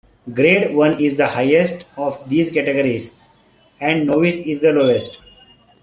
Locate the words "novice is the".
4.07-4.71